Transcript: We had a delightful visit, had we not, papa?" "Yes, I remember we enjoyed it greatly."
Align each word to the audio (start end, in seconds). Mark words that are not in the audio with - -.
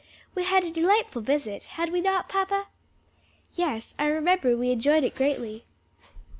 We 0.33 0.45
had 0.45 0.63
a 0.65 0.71
delightful 0.71 1.21
visit, 1.21 1.65
had 1.77 1.91
we 1.91 2.01
not, 2.01 2.27
papa?" 2.27 2.69
"Yes, 3.53 3.93
I 3.99 4.07
remember 4.07 4.57
we 4.57 4.71
enjoyed 4.71 5.03
it 5.03 5.13
greatly." 5.13 5.63